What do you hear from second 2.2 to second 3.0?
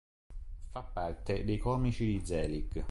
"Zelig".